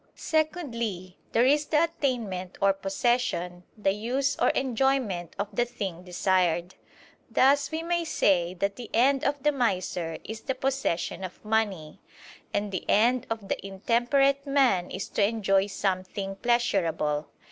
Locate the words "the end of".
8.77-9.43, 12.71-13.47